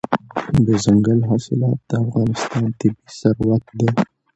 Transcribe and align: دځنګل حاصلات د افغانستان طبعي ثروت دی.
دځنګل 0.65 1.19
حاصلات 1.29 1.79
د 1.89 1.91
افغانستان 2.05 2.65
طبعي 2.79 3.09
ثروت 3.19 3.63
دی. 3.79 3.89